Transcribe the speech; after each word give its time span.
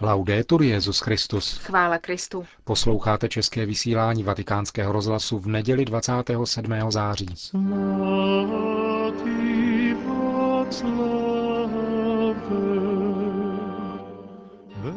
Laudetur 0.00 0.62
Jezus 0.62 1.00
Christus. 1.00 1.58
Chvála 1.58 1.98
Kristu. 1.98 2.46
Posloucháte 2.64 3.28
české 3.28 3.66
vysílání 3.66 4.22
Vatikánského 4.22 4.92
rozhlasu 4.92 5.38
v 5.38 5.46
neděli 5.46 5.84
27. 5.84 6.72
září. 6.88 7.26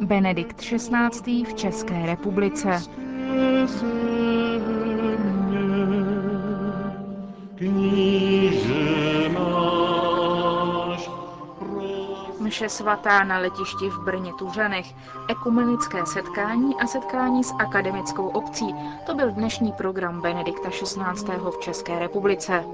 Benedikt 0.00 0.56
XVI. 0.60 1.44
v 1.44 1.54
České 1.54 2.06
republice. 2.06 2.82
Mše 12.50 12.68
svatá 12.68 13.24
na 13.24 13.38
letišti 13.38 13.90
v 13.90 13.98
Brně 13.98 14.32
Tuřanech, 14.34 14.94
ekumenické 15.28 16.06
setkání 16.06 16.74
a 16.80 16.86
setkání 16.86 17.44
s 17.44 17.52
akademickou 17.58 18.28
obcí. 18.28 18.74
To 19.06 19.14
byl 19.14 19.30
dnešní 19.30 19.72
program 19.72 20.20
Benedikta 20.20 20.70
XVI. 20.70 21.36
v 21.50 21.58
České 21.60 21.98
republice. 21.98 22.64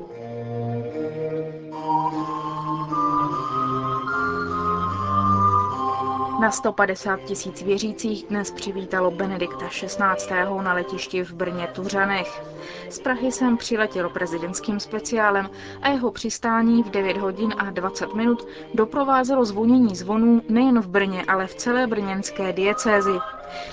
Na 6.41 6.51
150 6.51 7.21
tisíc 7.21 7.63
věřících 7.63 8.27
dnes 8.27 8.51
přivítalo 8.51 9.11
Benedikta 9.11 9.69
XVI. 9.69 10.35
na 10.63 10.73
letišti 10.73 11.25
v 11.25 11.33
Brně 11.33 11.67
Tuřanech. 11.67 12.43
Z 12.91 12.99
Prahy 12.99 13.33
jsem 13.33 13.57
přiletěl 13.57 14.09
prezidentským 14.09 14.81
speciálem 14.81 15.51
a 15.83 15.89
jeho 15.89 16.11
přistání 16.11 16.83
v 16.83 16.91
9 16.91 17.17
hodin 17.17 17.55
a 17.59 17.71
20 17.71 18.15
minut 18.15 18.47
doprovázelo 18.75 19.45
zvonění 19.45 19.97
zvonů 19.97 20.43
nejen 20.49 20.81
v 20.81 20.89
Brně, 20.89 21.25
ale 21.29 21.47
v 21.47 21.55
celé 21.55 21.87
brněnské 21.87 22.53
diecézi. 22.53 23.19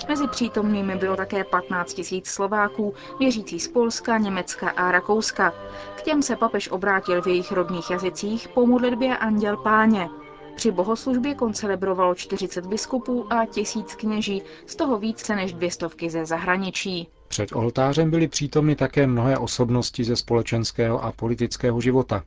Mezi 0.08 0.28
přítomnými 0.28 0.96
bylo 0.96 1.16
také 1.16 1.44
15 1.44 1.94
tisíc 1.94 2.26
Slováků, 2.26 2.94
věřící 3.18 3.60
z 3.60 3.68
Polska, 3.68 4.18
Německa 4.18 4.70
a 4.70 4.92
Rakouska. 4.92 5.52
K 5.96 6.02
těm 6.02 6.22
se 6.22 6.36
papež 6.36 6.70
obrátil 6.70 7.22
v 7.22 7.26
jejich 7.26 7.52
rodných 7.52 7.90
jazycích 7.90 8.48
po 8.48 8.66
modlitbě 8.66 9.16
Anděl 9.16 9.56
Páně. 9.56 10.08
Při 10.56 10.70
bohoslužbě 10.70 11.34
koncelebrovalo 11.34 12.14
40 12.14 12.66
biskupů 12.66 13.32
a 13.32 13.46
tisíc 13.46 13.94
kněží, 13.94 14.42
z 14.66 14.76
toho 14.76 14.98
více 14.98 15.36
než 15.36 15.52
dvě 15.52 15.70
stovky 15.70 16.10
ze 16.10 16.26
zahraničí. 16.26 17.08
Před 17.28 17.52
oltářem 17.52 18.10
byly 18.10 18.28
přítomny 18.28 18.76
také 18.76 19.06
mnohé 19.06 19.38
osobnosti 19.38 20.04
ze 20.04 20.16
společenského 20.16 21.04
a 21.04 21.12
politického 21.12 21.80
života. 21.80 22.24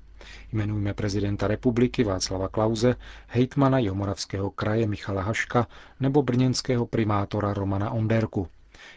Jmenujeme 0.51 0.93
prezidenta 0.93 1.47
republiky 1.47 2.03
Václava 2.03 2.47
Klauze, 2.47 2.95
hejtmana 3.27 3.79
Jomoravského 3.79 4.49
kraje 4.49 4.87
Michala 4.87 5.21
Haška 5.21 5.67
nebo 5.99 6.21
brněnského 6.21 6.85
primátora 6.85 7.53
Romana 7.53 7.91
Onderku. 7.91 8.47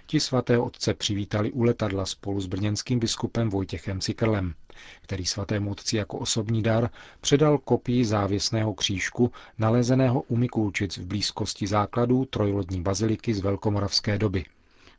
Ti 0.07 0.21
svatého 0.21 0.65
otce 0.65 0.95
přivítali 0.95 1.53
u 1.53 1.63
letadla 1.63 2.07
spolu 2.07 2.41
s 2.41 2.47
brněnským 2.47 2.99
biskupem 2.99 3.51
Vojtěchem 3.51 4.01
Cikrlem, 4.01 4.55
který 5.03 5.27
svatému 5.27 5.71
otci 5.71 5.97
jako 5.97 6.19
osobní 6.19 6.63
dar 6.63 6.91
předal 7.21 7.59
kopii 7.59 8.05
závěsného 8.05 8.75
křížku 8.75 9.33
nalezeného 9.59 10.21
u 10.21 10.37
Mikulčic 10.37 10.99
v 10.99 11.07
blízkosti 11.07 11.67
základů 11.67 12.25
trojlodní 12.25 12.83
baziliky 12.83 13.35
z 13.35 13.41
velkomoravské 13.41 14.19
doby. 14.19 14.45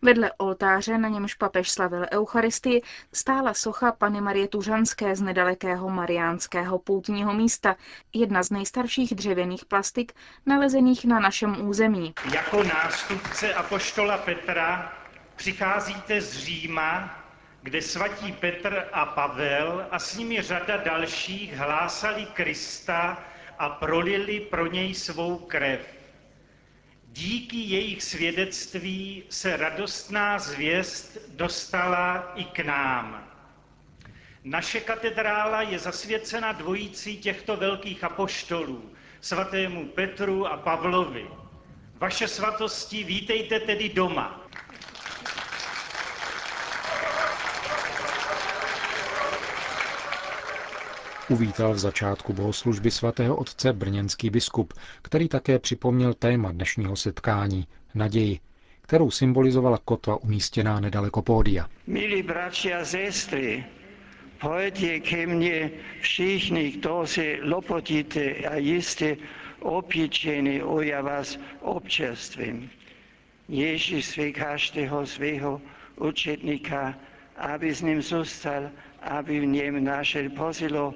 Vedle 0.03 0.31
oltáře, 0.37 0.97
na 0.97 1.09
němž 1.09 1.33
papež 1.33 1.71
slavil 1.71 2.05
Eucharistii, 2.11 2.81
stála 3.13 3.53
socha 3.53 3.91
Pany 3.91 4.21
Marie 4.21 4.47
Tužanské 4.47 5.15
z 5.15 5.21
nedalekého 5.21 5.89
mariánského 5.89 6.79
poutního 6.79 7.33
místa, 7.33 7.75
jedna 8.13 8.43
z 8.43 8.49
nejstarších 8.49 9.15
dřevěných 9.15 9.65
plastik 9.65 10.13
nalezených 10.45 11.05
na 11.05 11.19
našem 11.19 11.69
území. 11.69 12.13
Jako 12.33 12.63
nástupce 12.63 13.53
apoštola 13.53 14.17
Petra 14.17 14.93
přicházíte 15.35 16.21
z 16.21 16.37
Říma, 16.37 17.20
kde 17.63 17.81
svatí 17.81 18.31
Petr 18.31 18.87
a 18.91 19.05
Pavel 19.05 19.87
a 19.91 19.99
s 19.99 20.17
nimi 20.17 20.41
řada 20.41 20.77
dalších 20.77 21.53
hlásali 21.53 22.25
Krista 22.25 23.23
a 23.59 23.69
prolili 23.69 24.39
pro 24.39 24.67
něj 24.67 24.93
svou 24.93 25.37
krev. 25.37 25.81
Díky 27.07 27.57
jejich 27.57 28.03
svědectví 28.03 29.23
se 29.29 29.57
radostná 29.57 30.39
zvěst 30.39 31.17
dostala 31.27 32.31
i 32.35 32.43
k 32.43 32.59
nám. 32.59 33.27
Naše 34.43 34.79
katedrála 34.79 35.61
je 35.61 35.79
zasvěcena 35.79 36.51
dvojicí 36.51 37.17
těchto 37.17 37.57
velkých 37.57 38.03
apoštolů, 38.03 38.91
svatému 39.21 39.87
Petru 39.87 40.47
a 40.47 40.57
Pavlovi. 40.57 41.27
Vaše 41.95 42.27
svatosti, 42.27 43.03
vítejte 43.03 43.59
tedy 43.59 43.89
doma. 43.89 44.40
Uvítal 51.31 51.73
v 51.73 51.79
začátku 51.79 52.33
bohoslužby 52.33 52.91
svatého 52.91 53.35
otce 53.35 53.73
brněnský 53.73 54.29
biskup, 54.29 54.73
který 55.01 55.27
také 55.27 55.59
připomněl 55.59 56.13
téma 56.13 56.51
dnešního 56.51 56.95
setkání– 56.95 57.67
naději, 57.95 58.39
kterou 58.81 59.11
symbolizovala 59.11 59.77
kotva 59.85 60.15
umístěná 60.23 60.79
nedaleko 60.79 61.21
pódia. 61.21 61.67
Milí 61.87 62.23
bratři 62.23 62.73
a 62.73 62.85
sestry, 62.85 63.65
pojďte 64.41 64.99
ke 64.99 65.27
mně 65.27 65.71
všichni, 66.01 66.71
kdo 66.71 67.07
si 67.07 67.39
lopotíte 67.43 68.33
a 68.35 68.55
jste 68.57 69.15
opěčeni, 69.59 70.63
o 70.63 70.81
já 70.81 71.01
vás 71.01 71.39
občerstvím. 71.61 72.69
Ježíš 73.49 74.05
svý 74.05 74.33
každého 74.33 75.05
svého 75.07 75.61
učetníka, 75.95 76.95
aby 77.37 77.75
s 77.75 77.81
ním 77.81 78.01
zůstal, 78.01 78.69
aby 79.01 79.39
v 79.39 79.45
něm 79.45 79.83
našel 79.83 80.29
posilo 80.29 80.93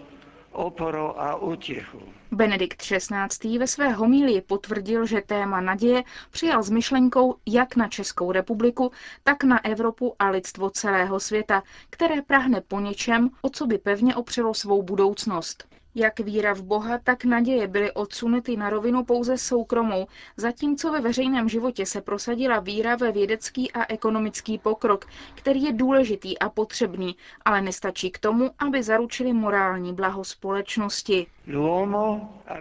oporu 0.55 1.21
a 1.21 1.35
útěchu. 1.35 1.99
Benedikt 2.31 2.81
XVI. 2.81 3.57
ve 3.57 3.67
své 3.67 3.89
homílii 3.89 4.41
potvrdil, 4.41 5.05
že 5.05 5.21
téma 5.21 5.61
naděje 5.61 6.03
přijal 6.31 6.63
s 6.63 6.69
myšlenkou 6.69 7.35
jak 7.45 7.75
na 7.75 7.87
Českou 7.87 8.31
republiku, 8.31 8.91
tak 9.23 9.43
na 9.43 9.65
Evropu 9.65 10.15
a 10.19 10.29
lidstvo 10.29 10.69
celého 10.69 11.19
světa, 11.19 11.63
které 11.89 12.21
prahne 12.21 12.61
po 12.61 12.79
něčem, 12.79 13.29
o 13.41 13.49
co 13.49 13.67
by 13.67 13.77
pevně 13.77 14.15
opřelo 14.15 14.53
svou 14.53 14.83
budoucnost. 14.83 15.67
Jak 15.97 16.19
víra 16.19 16.53
v 16.53 16.61
Boha, 16.61 16.97
tak 17.03 17.25
naděje 17.25 17.67
byly 17.67 17.91
odsunuty 17.91 18.57
na 18.57 18.69
rovinu 18.69 19.03
pouze 19.03 19.37
soukromou, 19.37 20.07
zatímco 20.37 20.91
ve 20.91 21.01
veřejném 21.01 21.49
životě 21.49 21.85
se 21.85 22.01
prosadila 22.01 22.59
víra 22.59 22.95
ve 22.95 23.11
vědecký 23.11 23.71
a 23.71 23.93
ekonomický 23.93 24.57
pokrok, 24.57 25.05
který 25.35 25.63
je 25.63 25.73
důležitý 25.73 26.39
a 26.39 26.49
potřebný, 26.49 27.15
ale 27.45 27.61
nestačí 27.61 28.11
k 28.11 28.19
tomu, 28.19 28.49
aby 28.59 28.83
zaručili 28.83 29.33
morální 29.33 29.93
blaho 29.93 30.23
společnosti. 30.23 31.27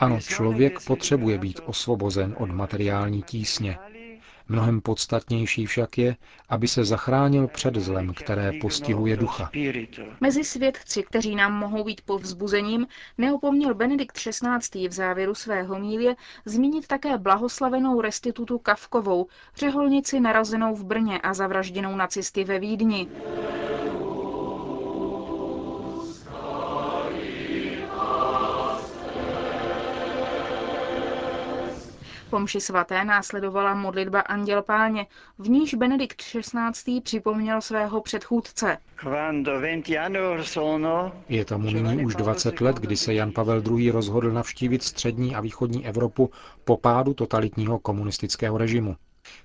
Ano, 0.01 0.21
člověk 0.21 0.85
potřebuje 0.87 1.39
být 1.39 1.61
osvobozen 1.67 2.35
od 2.39 2.51
materiální 2.51 3.23
tísně, 3.23 3.79
Mnohem 4.49 4.81
podstatnější 4.81 5.67
však 5.67 5.99
je, 5.99 6.17
aby 6.49 6.69
se 6.69 6.85
zachránil 6.85 7.49
před 7.49 7.75
zlem, 7.77 8.15
které 8.15 8.53
postihuje 8.61 9.17
ducha. 9.17 9.51
Mezi 10.21 10.45
svědci, 10.45 11.03
kteří 11.03 11.35
nám 11.35 11.53
mohou 11.53 11.85
být 11.85 12.01
povzbuzením, 12.01 12.87
neopomněl 13.19 13.75
Benedikt 13.75 14.17
XVI. 14.19 14.89
v 14.89 14.93
závěru 14.93 15.35
své 15.35 15.63
homílie 15.63 16.17
zmínit 16.45 16.87
také 16.87 17.19
blahoslavenou 17.19 18.01
restitutu 18.01 18.59
Kavkovou, 18.59 19.27
řeholnici 19.57 20.21
narazenou 20.21 20.75
v 20.75 20.85
Brně 20.85 21.21
a 21.21 21.35
zavražděnou 21.35 21.97
nacisty 21.97 22.45
ve 22.45 22.59
Vídni. 22.59 23.09
Po 32.35 32.41
mši 32.41 32.61
svaté 32.61 33.05
následovala 33.05 33.75
modlitba 33.75 34.21
Anděl 34.21 34.63
Páně, 34.63 35.07
v 35.39 35.49
níž 35.49 35.75
Benedikt 35.75 36.23
XVI. 36.23 37.01
připomněl 37.01 37.61
svého 37.61 38.01
předchůdce. 38.01 38.79
Je 41.29 41.45
tomu 41.45 41.71
nyní 41.71 42.05
už 42.07 42.15
20 42.15 42.61
let, 42.61 42.77
kdy 42.77 42.97
se 42.97 43.15
Jan 43.15 43.33
Pavel 43.33 43.63
II. 43.79 43.91
rozhodl 43.91 44.33
navštívit 44.33 44.83
střední 44.83 45.35
a 45.35 45.41
východní 45.41 45.87
Evropu 45.87 46.31
po 46.65 46.77
pádu 46.77 47.15
totalitního 47.15 47.79
komunistického 47.79 48.59
režimu. 48.59 48.97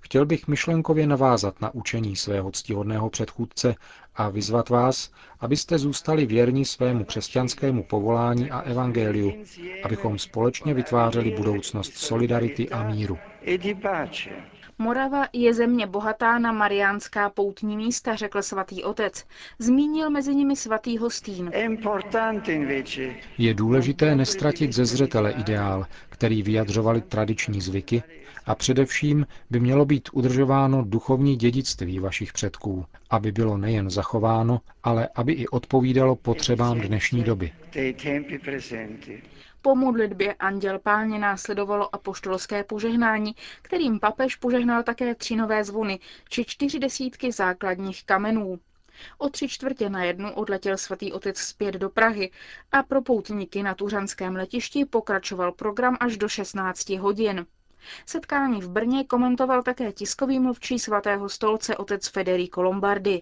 Chtěl 0.01 0.25
bych 0.25 0.47
myšlenkově 0.47 1.07
navázat 1.07 1.61
na 1.61 1.73
učení 1.73 2.15
svého 2.15 2.51
ctihodného 2.51 3.09
předchůdce 3.09 3.75
a 4.15 4.29
vyzvat 4.29 4.69
vás, 4.69 5.11
abyste 5.39 5.77
zůstali 5.77 6.25
věrni 6.25 6.65
svému 6.65 7.03
křesťanskému 7.05 7.83
povolání 7.83 8.51
a 8.51 8.59
evangeliu, 8.59 9.33
abychom 9.83 10.19
společně 10.19 10.73
vytvářeli 10.73 11.31
budoucnost 11.31 11.97
solidarity 11.97 12.69
a 12.69 12.83
míru. 12.83 13.17
Morava 14.81 15.27
je 15.33 15.53
země 15.53 15.87
bohatá 15.87 16.39
na 16.39 16.51
mariánská 16.51 17.29
poutní 17.29 17.77
místa, 17.77 18.15
řekl 18.15 18.41
svatý 18.41 18.83
otec. 18.83 19.25
Zmínil 19.59 20.09
mezi 20.09 20.35
nimi 20.35 20.55
svatý 20.55 20.97
Hostín. 20.97 21.51
Je 23.37 23.53
důležité 23.53 24.15
nestratit 24.15 24.73
ze 24.73 24.85
zřetele 24.85 25.31
ideál, 25.31 25.85
který 26.09 26.43
vyjadřovali 26.43 27.01
tradiční 27.01 27.61
zvyky 27.61 28.03
a 28.45 28.55
především 28.55 29.25
by 29.49 29.59
mělo 29.59 29.85
být 29.85 30.09
udržováno 30.13 30.83
duchovní 30.87 31.35
dědictví 31.35 31.99
vašich 31.99 32.33
předků, 32.33 32.85
aby 33.09 33.31
bylo 33.31 33.57
nejen 33.57 33.89
zachováno, 33.89 34.61
ale 34.83 35.09
aby 35.15 35.33
i 35.33 35.47
odpovídalo 35.47 36.15
potřebám 36.15 36.79
dnešní 36.81 37.23
doby. 37.23 37.51
Po 39.61 39.75
modlitbě 39.75 40.33
Anděl 40.33 40.79
Páně 40.79 41.19
následovalo 41.19 41.95
apoštolské 41.95 42.63
požehnání, 42.63 43.35
kterým 43.61 43.99
papež 43.99 44.35
požehnal 44.35 44.83
také 44.83 45.15
tři 45.15 45.35
nové 45.35 45.63
zvony 45.63 45.99
či 46.29 46.45
čtyři 46.45 46.79
desítky 46.79 47.31
základních 47.31 48.03
kamenů. 48.05 48.59
O 49.17 49.29
tři 49.29 49.47
čtvrtě 49.47 49.89
na 49.89 50.03
jednu 50.03 50.33
odletěl 50.33 50.77
svatý 50.77 51.13
otec 51.13 51.37
zpět 51.37 51.75
do 51.75 51.89
Prahy 51.89 52.31
a 52.71 52.83
pro 52.83 53.01
poutníky 53.01 53.63
na 53.63 53.75
tuřanském 53.75 54.35
letišti 54.35 54.85
pokračoval 54.85 55.51
program 55.51 55.97
až 55.99 56.17
do 56.17 56.29
16 56.29 56.89
hodin. 56.89 57.45
Setkání 58.05 58.61
v 58.61 58.69
Brně 58.69 59.03
komentoval 59.03 59.63
také 59.63 59.91
tiskový 59.91 60.39
mluvčí 60.39 60.79
svatého 60.79 61.29
stolce 61.29 61.77
otec 61.77 62.07
Federico 62.07 62.61
Lombardi. 62.61 63.21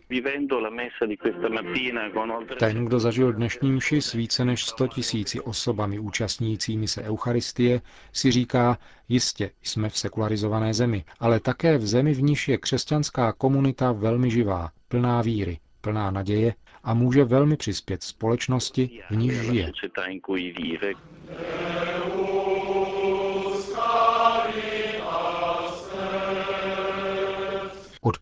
Ten, 2.59 2.85
kdo 2.85 2.99
zažil 2.99 3.33
dnešní 3.33 3.71
mši 3.71 4.01
s 4.01 4.13
více 4.13 4.45
než 4.45 4.65
100 4.65 4.87
tisíci 4.87 5.41
osobami 5.41 5.99
účastnícími 5.99 6.87
se 6.87 7.03
Eucharistie, 7.03 7.81
si 8.13 8.31
říká, 8.31 8.77
jistě 9.09 9.51
jsme 9.63 9.89
v 9.89 9.97
sekularizované 9.97 10.73
zemi, 10.73 11.05
ale 11.19 11.39
také 11.39 11.77
v 11.77 11.87
zemi, 11.87 12.13
v 12.13 12.21
níž 12.21 12.47
je 12.47 12.57
křesťanská 12.57 13.31
komunita 13.33 13.91
velmi 13.91 14.31
živá, 14.31 14.69
plná 14.87 15.21
víry, 15.21 15.59
plná 15.81 16.11
naděje 16.11 16.53
a 16.83 16.93
může 16.93 17.23
velmi 17.23 17.57
přispět 17.57 18.03
společnosti, 18.03 18.99
v 19.09 19.15
níž 19.15 19.33
žije. 19.33 19.71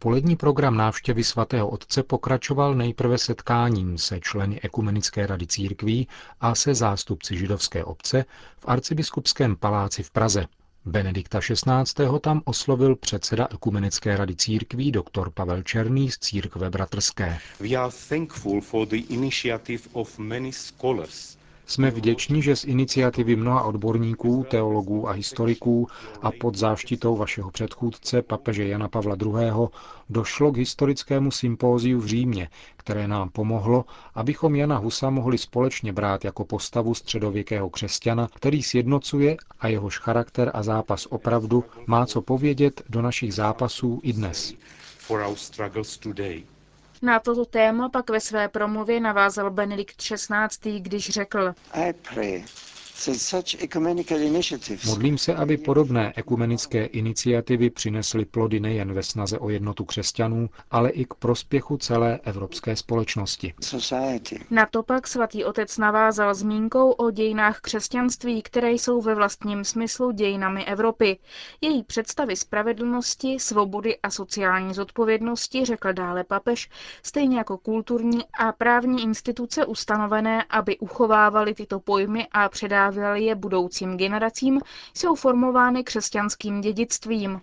Odpolední 0.06 0.36
program 0.36 0.78
návštěvy 0.78 1.24
svatého 1.24 1.69
otce 1.69 2.04
pokračoval 2.04 2.75
nejprve 2.75 3.18
setkáním 3.18 3.98
se 3.98 4.19
členy 4.19 4.60
Ekumenické 4.62 5.28
rady 5.28 5.48
církví 5.48 6.07
a 6.42 6.56
se 6.56 6.74
zástupci 6.75 7.38
židovské 7.38 7.84
obce 7.84 8.25
v 8.60 8.66
arcibiskupském 8.68 9.56
paláci 9.56 10.04
v 10.04 10.12
Praze. 10.12 10.46
Benedikta 10.86 11.40
XVI. 11.40 12.19
tam 12.22 12.42
oslovil 12.46 12.96
předseda 12.96 13.48
Ekumenické 13.54 14.18
rady 14.18 14.36
církví 14.36 14.92
dr. 14.92 15.30
Pavel 15.34 15.63
Černý 15.63 16.12
z 16.12 16.18
církve 16.19 16.69
bratrské. 16.69 17.38
We 17.60 17.69
are 17.75 17.94
thankful 18.10 18.62
for 18.62 18.88
the 18.88 18.98
initiative 19.10 19.84
of 19.94 20.19
many 20.19 20.52
scholars 20.54 21.38
jsme 21.66 21.92
vděční, 21.92 22.42
že 22.42 22.56
z 22.56 22.64
iniciativy 22.66 23.36
mnoha 23.36 23.64
odborníků, 23.64 24.46
teologů 24.50 25.10
a 25.10 25.12
historiků 25.12 25.88
a 26.22 26.32
pod 26.32 26.56
záštitou 26.56 27.16
vašeho 27.16 27.52
předchůdce, 27.52 28.22
papeže 28.22 28.68
Jana 28.68 28.88
Pavla 28.88 29.16
II., 29.26 29.68
došlo 30.10 30.52
k 30.52 30.58
historickému 30.58 31.32
sympóziu 31.32 32.00
v 32.00 32.06
Římě, 32.06 32.50
které 32.78 33.08
nám 33.08 33.30
pomohlo, 33.30 33.86
abychom 34.16 34.56
Jana 34.56 34.78
Husa 34.78 35.10
mohli 35.10 35.38
společně 35.38 35.94
brát 35.94 36.26
jako 36.26 36.46
postavu 36.46 36.94
středověkého 36.94 37.70
křesťana, 37.70 38.30
který 38.36 38.64
sjednocuje 38.64 39.38
a 39.60 39.68
jehož 39.68 40.00
charakter 40.00 40.52
a 40.54 40.64
zápas 40.64 41.06
opravdu 41.10 41.64
má 41.88 42.06
co 42.06 42.22
povědět 42.22 42.82
do 42.90 43.02
našich 43.02 43.34
zápasů 43.34 44.00
i 44.04 44.14
dnes. 44.14 44.54
Na 47.01 47.19
toto 47.19 47.45
téma 47.45 47.89
pak 47.89 48.09
ve 48.09 48.19
své 48.19 48.47
promluvě 48.47 49.00
navázal 49.00 49.51
Benedikt 49.51 49.95
XVI., 49.97 50.80
když 50.80 51.09
řekl 51.09 51.53
Modlím 54.86 55.18
se, 55.18 55.36
aby 55.36 55.57
podobné 55.57 56.13
ekumenické 56.15 56.86
iniciativy 56.86 57.69
přinesly 57.69 58.25
plody 58.25 58.59
nejen 58.59 58.94
ve 58.94 59.03
snaze 59.03 59.39
o 59.39 59.50
jednotu 59.50 59.86
křesťanů, 59.86 60.50
ale 60.71 60.89
i 60.89 61.06
k 61.06 61.13
prospěchu 61.13 61.77
celé 61.77 62.19
evropské 62.24 62.75
společnosti. 62.75 63.53
Na 64.50 64.65
to 64.65 64.83
pak 64.83 65.07
svatý 65.07 65.44
otec 65.45 65.77
navázal 65.77 66.33
zmínkou 66.36 66.92
o 66.92 67.12
dějinách 67.12 67.59
křesťanství, 67.62 68.42
které 68.42 68.71
jsou 68.71 69.01
ve 69.01 69.15
vlastním 69.15 69.63
smyslu 69.63 70.12
dějinami 70.12 70.65
Evropy. 70.65 71.18
Její 71.62 71.83
představy 71.83 72.36
spravedlnosti, 72.36 73.39
svobody 73.39 73.97
a 74.03 74.09
sociální 74.09 74.74
zodpovědnosti, 74.74 75.65
řekl 75.65 75.94
dále 75.94 76.24
papež, 76.24 76.69
stejně 77.03 77.38
jako 77.38 77.57
kulturní 77.57 78.24
a 78.39 78.51
právní 78.51 79.03
instituce 79.03 79.65
ustanovené, 79.65 80.44
aby 80.50 80.77
uchovávaly 80.77 81.53
tyto 81.53 81.80
pojmy 81.80 82.27
a 82.31 82.50
předávaly 82.50 82.85
předávali 82.92 83.24
je 83.24 83.36
budoucím 83.36 83.98
generacím, 83.98 84.60
jsou 84.94 85.16
formovány 85.16 85.84
křesťanským 85.84 86.62
dědictvím. 86.62 87.42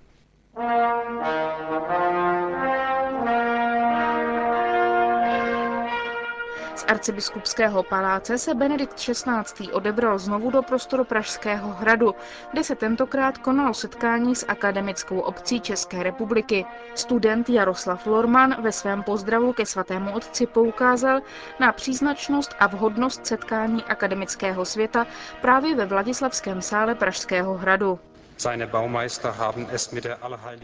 Arcibiskupského 6.88 7.82
paláce 7.82 8.38
se 8.38 8.54
Benedikt 8.54 8.94
XVI. 8.94 9.72
odebral 9.72 10.18
znovu 10.18 10.50
do 10.50 10.62
prostoru 10.62 11.04
Pražského 11.04 11.68
hradu, 11.68 12.14
kde 12.52 12.64
se 12.64 12.76
tentokrát 12.76 13.38
konalo 13.38 13.74
setkání 13.74 14.36
s 14.36 14.46
akademickou 14.48 15.20
obcí 15.20 15.60
České 15.60 16.02
republiky. 16.02 16.66
Student 16.94 17.48
Jaroslav 17.48 18.06
Lorman 18.06 18.62
ve 18.62 18.72
svém 18.72 19.02
pozdravu 19.02 19.52
ke 19.52 19.66
svatému 19.66 20.12
otci 20.12 20.46
poukázal 20.46 21.20
na 21.60 21.72
příznačnost 21.72 22.54
a 22.58 22.66
vhodnost 22.66 23.26
setkání 23.26 23.84
akademického 23.84 24.64
světa 24.64 25.06
právě 25.40 25.76
ve 25.76 25.86
Vladislavském 25.86 26.62
sále 26.62 26.94
Pražského 26.94 27.54
hradu. 27.54 27.98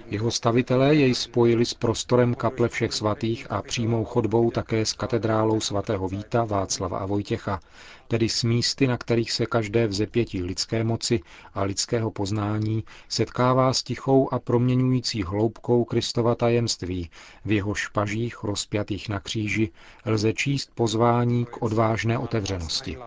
Jeho 0.07 0.31
stavitelé 0.31 0.95
jej 0.95 1.15
spojili 1.15 1.67
s 1.67 1.75
prostorem 1.75 2.35
kaple 2.35 2.69
všech 2.69 2.93
svatých 2.93 3.47
a 3.51 3.63
přímou 3.63 4.05
chodbou 4.05 4.51
také 4.51 4.87
s 4.87 4.93
katedrálou 4.93 5.61
svatého 5.61 6.09
Víta, 6.09 6.45
Václava 6.45 6.99
a 6.99 7.07
Vojtěcha, 7.07 7.61
tedy 8.09 8.29
s 8.29 8.45
místy, 8.45 8.87
na 8.87 8.97
kterých 8.97 9.33
se 9.33 9.47
každé 9.47 9.87
vzepětí 9.87 10.43
lidské 10.43 10.85
moci 10.85 11.21
a 11.55 11.63
lidského 11.63 12.11
poznání 12.11 12.85
setkává 13.09 13.73
s 13.73 13.83
tichou 13.83 14.33
a 14.33 14.39
proměňující 14.39 15.23
hloubkou 15.23 15.85
Kristova 15.85 16.35
tajemství, 16.35 17.11
v 17.45 17.53
jeho 17.53 17.75
špažích 17.75 18.45
rozpjatých 18.45 19.09
na 19.09 19.21
kříži 19.21 19.71
lze 20.07 20.33
číst 20.33 20.71
pozvání 20.75 21.45
k 21.45 21.63
odvážné 21.63 22.19
otevřenosti 22.19 22.99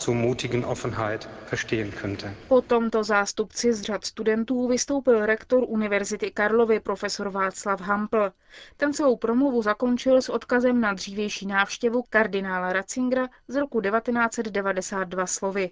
zur 0.00 0.14
mutigen 0.14 0.64
Offenheit 0.64 1.28
verstehen 1.46 1.92
könnte. 1.92 2.34
Po 2.48 2.60
tomto 2.60 3.04
zástupci 3.04 3.72
z 3.72 3.82
řad 3.82 4.04
studentů 4.04 4.68
vystoupil 4.68 5.26
rektor 5.26 5.64
Univerzity 5.68 6.30
Karlovy 6.30 6.80
profesor 6.80 7.28
Václav 7.28 7.80
Hampl. 7.80 8.30
Ten 8.76 8.92
svou 8.92 9.16
promluvu 9.16 9.62
zakončil 9.62 10.22
s 10.22 10.28
odkazem 10.28 10.80
na 10.80 10.92
dřívější 10.92 11.46
návštěvu 11.46 12.04
kardinála 12.10 12.72
Ratzingera 12.72 13.28
z 13.48 13.56
roku 13.56 13.80
1992 13.80 15.26
slovy. 15.26 15.70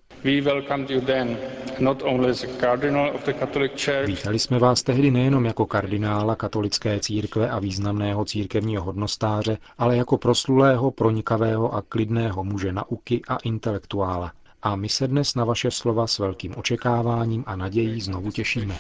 Vítali 4.07 4.38
jsme 4.38 4.59
vás 4.59 4.83
tehdy 4.83 5.11
nejenom 5.11 5.45
jako 5.45 5.67
kardinála 5.67 6.37
katolické 6.37 7.00
církve 7.00 7.50
a 7.50 7.59
významného 7.59 8.25
církevního 8.25 8.85
hodnostáře, 8.85 9.59
ale 9.79 9.97
jako 9.97 10.19
proslulého, 10.19 10.91
pronikavého 10.91 11.75
a 11.75 11.83
klidného 11.83 12.45
muže 12.45 12.73
nauky 12.73 13.23
a 13.29 13.37
intelektuála 13.37 14.18
a 14.63 14.77
my 14.77 14.89
se 14.89 15.09
dnes 15.09 15.35
na 15.35 15.45
vaše 15.45 15.71
slova 15.71 16.07
s 16.07 16.19
velkým 16.19 16.55
očekáváním 16.57 17.45
a 17.47 17.57
nadějí 17.57 18.01
znovu 18.01 18.31
těšíme. 18.31 18.79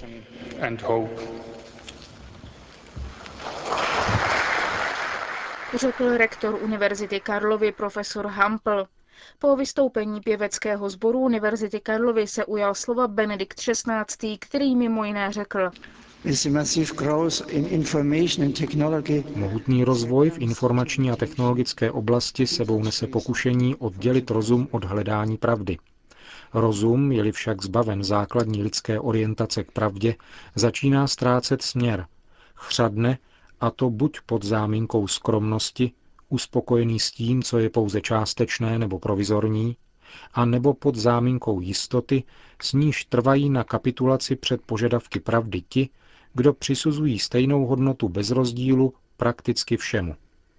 Řekl 5.74 6.16
rektor 6.16 6.58
Univerzity 6.62 7.20
Karlovy 7.20 7.72
profesor 7.72 8.26
Hampel. 8.26 8.86
Po 9.38 9.56
vystoupení 9.56 10.20
pěveckého 10.20 10.90
sboru 10.90 11.18
Univerzity 11.18 11.80
Karlovy 11.80 12.26
se 12.26 12.44
ujal 12.44 12.74
slova 12.74 13.08
Benedikt 13.08 13.60
XVI., 13.60 14.38
který 14.38 14.76
mimo 14.76 15.04
jiné 15.04 15.32
řekl. 15.32 15.70
Mohutný 19.36 19.84
rozvoj 19.84 20.30
v 20.30 20.38
informační 20.38 21.10
a 21.10 21.16
technologické 21.16 21.90
oblasti 21.90 22.46
sebou 22.46 22.82
nese 22.82 23.06
pokušení 23.06 23.74
oddělit 23.76 24.30
rozum 24.30 24.68
od 24.70 24.84
hledání 24.84 25.36
pravdy. 25.36 25.78
Rozum, 26.54 27.12
je-li 27.12 27.32
však 27.32 27.62
zbaven 27.62 28.04
základní 28.04 28.62
lidské 28.62 29.00
orientace 29.00 29.64
k 29.64 29.72
pravdě, 29.72 30.14
začíná 30.54 31.06
ztrácet 31.06 31.62
směr. 31.62 32.06
Chřadne, 32.54 33.18
a 33.60 33.70
to 33.70 33.90
buď 33.90 34.18
pod 34.26 34.44
záminkou 34.44 35.06
skromnosti, 35.06 35.92
uspokojený 36.28 37.00
s 37.00 37.10
tím, 37.10 37.42
co 37.42 37.58
je 37.58 37.70
pouze 37.70 38.00
částečné 38.00 38.78
nebo 38.78 38.98
provizorní, 38.98 39.76
a 40.34 40.44
nebo 40.44 40.74
pod 40.74 40.96
záminkou 40.96 41.60
jistoty, 41.60 42.22
s 42.62 42.72
níž 42.72 43.04
trvají 43.04 43.50
na 43.50 43.64
kapitulaci 43.64 44.36
před 44.36 44.62
požadavky 44.62 45.20
pravdy 45.20 45.62
ti, 45.68 45.88
kdo 46.34 46.52
přisuzují 46.52 47.18
stejnou 47.18 47.66
hodnotu 47.66 48.08
bez 48.08 48.30
rozdílu 48.30 48.94
prakticky 49.16 49.76
všemu. 49.76 50.14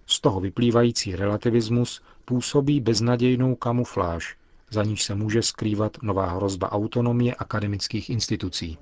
Z 0.06 0.20
toho 0.20 0.40
vyplývající 0.40 1.16
relativismus 1.16 2.02
působí 2.24 2.80
beznadějnou 2.80 3.54
kamufláž, 3.54 4.36
za 4.70 4.84
níž 4.84 5.02
se 5.02 5.14
může 5.14 5.42
skrývat 5.42 5.96
nová 6.02 6.30
hrozba 6.30 6.72
autonomie 6.72 7.34
akademických 7.34 8.10
institucí. 8.10 8.78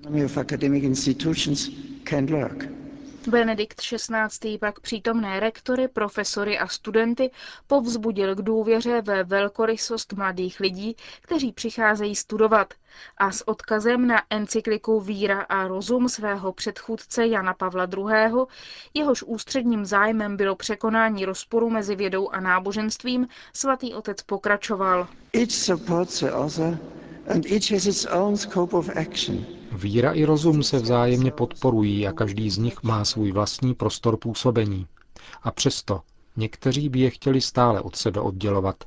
Benedikt 3.27 3.81
XVI. 3.81 4.59
pak 4.59 4.81
přítomné 4.81 5.41
rektory, 5.41 5.89
profesory 5.89 6.59
a 6.59 6.69
studenty 6.69 7.31
povzbudil 7.67 8.35
k 8.35 8.43
důvěře 8.43 9.03
ve 9.03 9.25
velkorysost 9.25 10.13
mladých 10.13 10.61
lidí, 10.61 10.97
kteří 11.23 11.53
přicházejí 11.53 12.17
studovat 12.17 12.75
a 13.17 13.31
s 13.33 13.49
odkazem 13.49 14.07
na 14.07 14.23
encykliku 14.31 15.01
Víra 15.01 15.41
a 15.41 15.69
rozum 15.69 16.09
svého 16.09 16.53
předchůdce 16.53 17.27
Jana 17.27 17.55
Pavla 17.55 17.89
II., 17.97 18.47
jehož 18.95 19.23
ústředním 19.23 19.85
zájmem 19.85 20.37
bylo 20.37 20.57
překonání 20.57 21.25
rozporu 21.25 21.71
mezi 21.71 21.97
vědou 21.97 22.29
a 22.29 22.41
náboženstvím, 22.41 23.29
svatý 23.53 23.95
otec 23.95 24.23
pokračoval. 24.23 25.09
Víra 29.73 30.13
i 30.13 30.25
rozum 30.25 30.63
se 30.63 30.79
vzájemně 30.79 31.31
podporují 31.31 32.07
a 32.07 32.13
každý 32.13 32.51
z 32.51 32.59
nich 32.59 32.83
má 32.83 33.05
svůj 33.05 33.33
vlastní 33.33 33.75
prostor 33.75 34.17
působení. 34.17 34.87
A 35.43 35.51
přesto 35.51 36.01
někteří 36.37 36.89
by 36.89 37.01
je 37.01 37.11
chtěli 37.11 37.41
stále 37.41 37.81
od 37.81 37.97
sebe 37.97 38.21
oddělovat. 38.21 38.85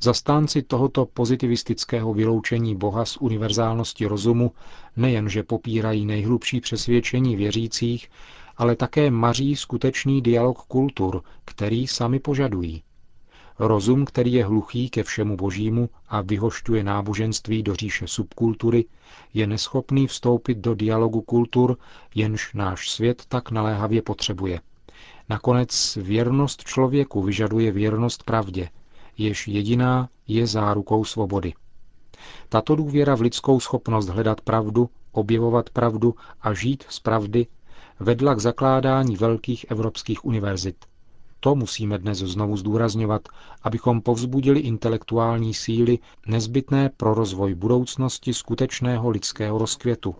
Zastánci 0.00 0.62
tohoto 0.62 1.06
pozitivistického 1.06 2.14
vyloučení 2.14 2.76
Boha 2.76 3.04
z 3.04 3.16
univerzálnosti 3.16 4.06
rozumu 4.06 4.52
nejenže 4.96 5.42
popírají 5.42 6.06
nejhlubší 6.06 6.60
přesvědčení 6.60 7.36
věřících, 7.36 8.10
ale 8.56 8.76
také 8.76 9.10
maří 9.10 9.56
skutečný 9.56 10.22
dialog 10.22 10.58
kultur, 10.58 11.22
který 11.44 11.86
sami 11.86 12.18
požadují. 12.20 12.82
Rozum, 13.58 14.04
který 14.04 14.32
je 14.32 14.44
hluchý 14.44 14.90
ke 14.90 15.02
všemu 15.02 15.36
božímu 15.36 15.90
a 16.08 16.20
vyhošťuje 16.20 16.84
náboženství 16.84 17.62
do 17.62 17.74
říše 17.74 18.06
subkultury, 18.06 18.84
je 19.34 19.46
neschopný 19.46 20.06
vstoupit 20.06 20.58
do 20.58 20.74
dialogu 20.74 21.20
kultur, 21.20 21.76
jenž 22.14 22.54
náš 22.54 22.90
svět 22.90 23.22
tak 23.28 23.50
naléhavě 23.50 24.02
potřebuje. 24.02 24.60
Nakonec 25.28 25.96
věrnost 26.02 26.64
člověku 26.64 27.22
vyžaduje 27.22 27.72
věrnost 27.72 28.22
pravdě, 28.22 28.68
jež 29.18 29.48
jediná 29.48 30.08
je 30.28 30.46
zárukou 30.46 31.04
svobody. 31.04 31.54
Tato 32.48 32.76
důvěra 32.76 33.14
v 33.14 33.20
lidskou 33.20 33.60
schopnost 33.60 34.08
hledat 34.08 34.40
pravdu, 34.40 34.90
objevovat 35.12 35.70
pravdu 35.70 36.14
a 36.40 36.54
žít 36.54 36.84
z 36.88 37.00
pravdy 37.00 37.46
vedla 38.00 38.34
k 38.34 38.40
zakládání 38.40 39.16
velkých 39.16 39.66
evropských 39.70 40.24
univerzit– 40.24 40.76
to 41.44 41.54
musíme 41.54 41.98
dnes 41.98 42.18
znovu 42.18 42.56
zdůrazňovat, 42.56 43.28
abychom 43.62 44.00
povzbudili 44.00 44.60
intelektuální 44.60 45.54
síly 45.54 45.98
nezbytné 46.26 46.90
pro 46.96 47.14
rozvoj 47.14 47.54
budoucnosti 47.54 48.34
skutečného 48.34 49.10
lidského 49.10 49.58
rozkvětu, 49.58 50.14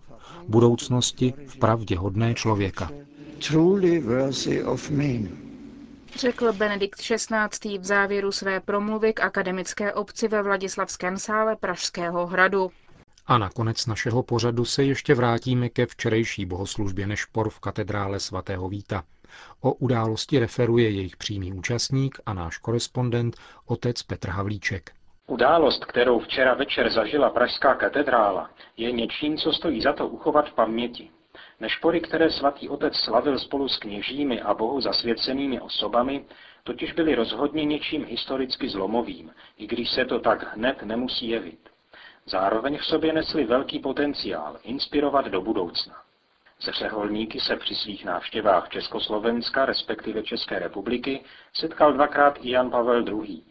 budoucnosti 0.49 1.35
v 1.47 1.59
pravdě 1.59 1.99
hodné 1.99 2.35
člověka. 2.35 2.91
Řekl 6.17 6.53
Benedikt 6.53 7.01
XVI. 7.01 7.79
v 7.79 7.85
závěru 7.85 8.33
své 8.33 8.61
promluvy 8.61 9.13
k 9.13 9.21
akademické 9.21 9.93
obci 9.93 10.29
ve 10.29 10.43
Vladislavském 10.43 11.19
sále 11.19 11.57
Pražského 11.57 12.27
hradu. 12.27 12.71
A 13.27 13.39
na 13.39 13.51
konec 13.51 13.87
našeho 13.87 14.23
pořadu 14.23 14.65
se 14.65 14.85
ještě 14.85 15.15
vrátíme 15.15 15.69
ke 15.69 15.87
včerejší 15.87 16.47
bohoslužbě 16.47 17.07
Nešpor 17.07 17.51
v 17.51 17.61
katedrále 17.61 18.21
svatého 18.21 18.69
Víta. 18.69 19.05
O 19.61 19.73
události 19.73 20.39
referuje 20.39 20.91
jejich 20.91 21.17
přímý 21.17 21.53
účastník 21.53 22.19
a 22.27 22.35
náš 22.35 22.59
korespondent 22.59 23.37
otec 23.67 24.03
Petr 24.03 24.29
Havlíček. 24.29 24.91
Událost, 25.27 25.85
kterou 25.85 26.19
včera 26.21 26.55
večer 26.55 26.91
zažila 26.91 27.31
Pražská 27.31 27.75
katedrála, 27.75 28.51
je 28.77 28.93
něčím, 28.93 29.37
co 29.37 29.53
stojí 29.53 29.81
za 29.81 29.93
to 29.93 30.09
uchovat 30.09 30.49
v 30.49 30.55
paměti. 30.55 31.11
Nešpory, 31.61 32.01
které 32.01 32.31
svatý 32.31 32.69
otec 32.69 32.97
slavil 32.97 33.39
spolu 33.39 33.69
s 33.69 33.79
kněžími 33.79 34.41
a 34.41 34.55
bohu 34.55 34.81
zasvěcenými 34.81 35.61
osobami, 35.61 36.25
totiž 36.65 36.93
byly 36.93 37.15
rozhodně 37.15 37.65
něčím 37.65 38.05
historicky 38.05 38.69
zlomovým, 38.69 39.31
i 39.59 39.67
když 39.67 39.91
se 39.91 40.05
to 40.05 40.21
tak 40.21 40.57
hned 40.57 40.83
nemusí 40.83 41.29
jevit. 41.29 41.69
Zároveň 42.27 42.79
v 42.79 42.87
sobě 42.87 43.13
nesli 43.13 43.45
velký 43.45 43.79
potenciál 43.79 44.57
inspirovat 44.63 45.27
do 45.27 45.41
budoucna. 45.41 45.95
Se 46.65 46.73
řeholníky 46.73 47.41
se 47.41 47.57
při 47.57 47.75
svých 47.75 48.05
návštěvách 48.05 48.69
Československa, 48.69 49.65
respektive 49.65 50.23
České 50.23 50.59
republiky, 50.59 51.25
setkal 51.53 51.93
dvakrát 51.93 52.39
i 52.43 52.51
Jan 52.51 52.71
Pavel 52.71 53.05
II. 53.09 53.43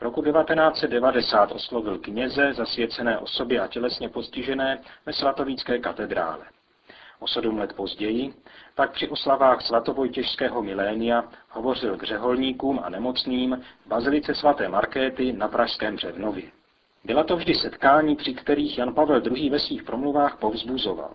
Roku 0.00 0.22
1990 0.22 1.52
oslovil 1.52 1.98
kněze, 1.98 2.52
zasvěcené 2.54 3.18
osoby 3.18 3.58
a 3.58 3.66
tělesně 3.66 4.08
postižené 4.08 4.78
ve 5.06 5.12
svatovícké 5.12 5.78
katedrále. 5.78 6.44
O 7.18 7.28
sedm 7.28 7.58
let 7.58 7.72
později 7.72 8.34
pak 8.74 8.92
při 8.92 9.08
oslavách 9.08 9.62
svatovojtěžského 9.62 10.62
milénia 10.62 11.24
hovořil 11.48 11.96
k 11.96 12.02
řeholníkům 12.02 12.80
a 12.82 12.88
nemocným 12.88 13.62
v 13.84 13.88
bazilice 13.88 14.34
svaté 14.34 14.68
Markéty 14.68 15.32
na 15.32 15.48
Pražském 15.48 15.96
Břevnově. 15.96 16.50
Byla 17.04 17.24
to 17.24 17.36
vždy 17.36 17.54
setkání, 17.54 18.16
při 18.16 18.34
kterých 18.34 18.78
Jan 18.78 18.94
Pavel 18.94 19.22
II. 19.26 19.50
ve 19.50 19.58
svých 19.58 19.82
promluvách 19.82 20.36
povzbuzoval. 20.38 21.14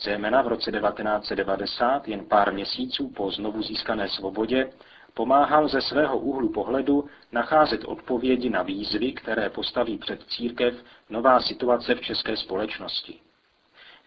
Zejména 0.00 0.42
v 0.42 0.48
roce 0.48 0.72
1990, 0.72 2.08
jen 2.08 2.24
pár 2.24 2.52
měsíců 2.52 3.08
po 3.08 3.30
znovu 3.30 3.62
získané 3.62 4.08
svobodě, 4.08 4.70
pomáhal 5.14 5.68
ze 5.68 5.80
svého 5.80 6.18
úhlu 6.18 6.48
pohledu 6.48 7.04
nacházet 7.32 7.84
odpovědi 7.84 8.50
na 8.50 8.62
výzvy, 8.62 9.12
které 9.12 9.50
postaví 9.50 9.98
před 9.98 10.22
církev 10.22 10.74
nová 11.10 11.40
situace 11.40 11.94
v 11.94 12.00
české 12.00 12.36
společnosti. 12.36 13.20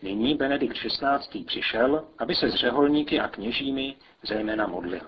Nyní 0.02 0.36
Benedikt 0.36 0.78
XVI. 0.78 1.44
přišel, 1.44 2.06
aby 2.18 2.36
se 2.36 2.50
s 2.50 2.56
řeholníky 2.56 3.20
a 3.20 3.28
kněžími 3.28 3.96
zejména 4.24 4.68
modlil. 4.68 5.02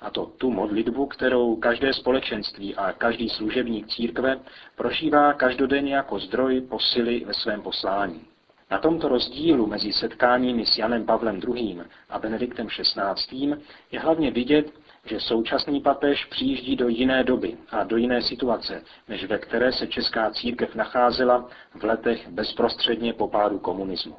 A 0.00 0.10
to 0.10 0.26
tu 0.26 0.50
modlitbu, 0.50 1.06
kterou 1.06 1.56
každé 1.56 1.92
společenství 1.92 2.74
a 2.74 2.92
každý 2.92 3.28
služebník 3.28 3.86
církve 3.86 4.40
prožívá 4.76 5.32
každodenně 5.32 5.94
jako 5.94 6.18
zdroj 6.18 6.60
posily 6.60 7.24
ve 7.24 7.34
svém 7.34 7.62
poslání. 7.62 8.33
Na 8.74 8.80
tomto 8.80 9.08
rozdílu 9.08 9.66
mezi 9.66 9.92
setkáními 9.92 10.66
s 10.66 10.78
Janem 10.78 11.06
Pavlem 11.06 11.40
II. 11.48 11.80
a 12.08 12.18
Benediktem 12.18 12.66
XVI. 12.66 13.54
je 13.92 14.00
hlavně 14.00 14.30
vidět, 14.30 14.72
že 15.04 15.20
současný 15.20 15.80
papež 15.80 16.24
přijíždí 16.24 16.76
do 16.76 16.88
jiné 16.88 17.24
doby 17.24 17.56
a 17.70 17.84
do 17.84 17.96
jiné 17.96 18.22
situace, 18.22 18.82
než 19.08 19.24
ve 19.24 19.38
které 19.38 19.72
se 19.72 19.86
česká 19.86 20.30
církev 20.30 20.74
nacházela 20.74 21.48
v 21.74 21.84
letech 21.84 22.28
bezprostředně 22.28 23.12
po 23.12 23.28
pádu 23.28 23.58
komunismu. 23.58 24.16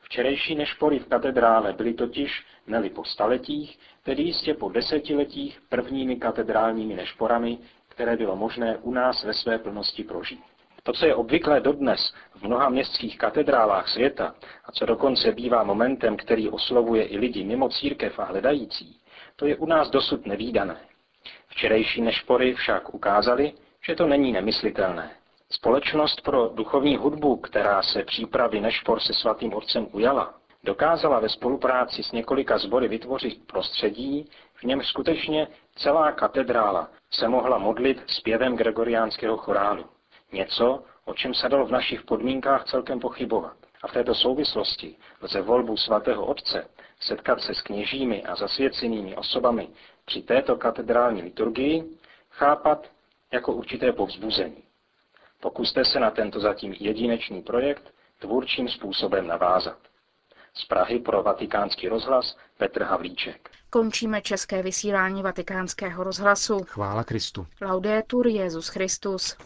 Včerejší 0.00 0.54
nešpory 0.54 0.98
v 0.98 1.06
katedrále 1.06 1.72
byly 1.72 1.94
totiž, 1.94 2.44
neli 2.66 2.90
po 2.90 3.04
staletích, 3.04 3.78
tedy 4.02 4.22
jistě 4.22 4.54
po 4.54 4.68
desetiletích 4.68 5.62
prvními 5.68 6.16
katedrálními 6.16 6.94
nešporami, 6.94 7.58
které 7.88 8.16
bylo 8.16 8.36
možné 8.36 8.76
u 8.76 8.92
nás 8.92 9.24
ve 9.24 9.34
své 9.34 9.58
plnosti 9.58 10.04
prožít. 10.04 10.51
To, 10.82 10.92
co 10.92 11.06
je 11.06 11.14
obvyklé 11.14 11.60
dodnes 11.60 12.14
v 12.34 12.42
mnoha 12.42 12.68
městských 12.68 13.18
katedrálách 13.18 13.88
světa 13.88 14.34
a 14.64 14.72
co 14.72 14.86
dokonce 14.86 15.32
bývá 15.32 15.62
momentem, 15.62 16.16
který 16.16 16.48
oslovuje 16.48 17.04
i 17.04 17.18
lidi 17.18 17.44
mimo 17.44 17.68
církev 17.68 18.18
a 18.18 18.24
hledající, 18.24 19.00
to 19.36 19.46
je 19.46 19.56
u 19.56 19.66
nás 19.66 19.90
dosud 19.90 20.26
nevýdané. 20.26 20.76
Včerejší 21.48 22.02
nešpory 22.02 22.54
však 22.54 22.94
ukázali, 22.94 23.52
že 23.86 23.94
to 23.94 24.06
není 24.06 24.32
nemyslitelné. 24.32 25.10
Společnost 25.50 26.20
pro 26.20 26.48
duchovní 26.48 26.96
hudbu, 26.96 27.36
která 27.36 27.82
se 27.82 28.04
přípravy 28.04 28.60
nešpor 28.60 29.00
se 29.00 29.12
svatým 29.12 29.54
otcem 29.54 29.86
ujala, 29.92 30.34
dokázala 30.64 31.20
ve 31.20 31.28
spolupráci 31.28 32.02
s 32.02 32.12
několika 32.12 32.58
sbory 32.58 32.88
vytvořit 32.88 33.46
prostředí, 33.46 34.30
v 34.54 34.64
něm 34.64 34.82
skutečně 34.82 35.48
celá 35.74 36.12
katedrála 36.12 36.88
se 37.10 37.28
mohla 37.28 37.58
modlit 37.58 38.02
zpěvem 38.06 38.56
gregoriánského 38.56 39.36
chorálu. 39.36 39.84
Něco, 40.32 40.82
o 41.04 41.14
čem 41.14 41.34
se 41.34 41.48
dalo 41.48 41.66
v 41.66 41.70
našich 41.70 42.02
podmínkách 42.02 42.64
celkem 42.64 43.00
pochybovat. 43.00 43.56
A 43.82 43.88
v 43.88 43.92
této 43.92 44.14
souvislosti 44.14 44.96
lze 45.20 45.40
volbu 45.40 45.76
svatého 45.76 46.26
otce 46.26 46.66
setkat 47.00 47.40
se 47.40 47.54
s 47.54 47.62
kněžími 47.62 48.24
a 48.24 48.36
zasvěcenými 48.36 49.16
osobami 49.16 49.68
při 50.04 50.22
této 50.22 50.56
katedrální 50.56 51.22
liturgii 51.22 51.84
chápat 52.30 52.90
jako 53.32 53.52
určité 53.52 53.92
povzbuzení. 53.92 54.62
Pokuste 55.40 55.84
se 55.84 56.00
na 56.00 56.10
tento 56.10 56.40
zatím 56.40 56.74
jedinečný 56.80 57.42
projekt 57.42 57.94
tvůrčím 58.18 58.68
způsobem 58.68 59.26
navázat. 59.26 59.78
Z 60.54 60.64
Prahy 60.64 60.98
pro 60.98 61.22
vatikánský 61.22 61.88
rozhlas 61.88 62.36
Petr 62.58 62.82
Havlíček. 62.82 63.50
Končíme 63.70 64.22
české 64.22 64.62
vysílání 64.62 65.22
vatikánského 65.22 66.04
rozhlasu. 66.04 66.58
Chvála 66.68 67.04
Kristu. 67.04 67.46
Laudetur 67.62 68.26
Jezus 68.26 68.68
Christus. 68.68 69.36